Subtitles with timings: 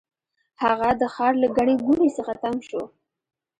[0.63, 2.81] هغه د ښار له ګڼې ګوڼې څخه تنګ شو.